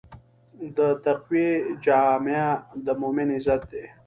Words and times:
د 0.77 0.79
تقوی 1.05 1.49
جامه 1.85 2.43
د 2.85 2.87
مؤمن 3.01 3.27
عزت 3.37 3.61
دی. 3.71 3.85